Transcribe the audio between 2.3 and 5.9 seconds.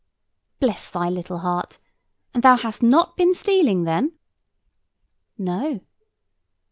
And thou hast not been stealing, then?" "No."